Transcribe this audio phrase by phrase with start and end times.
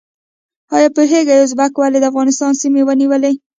[0.75, 3.33] ایا پوهیږئ ازبکو ولې د افغانستان سیمې ونیولې؟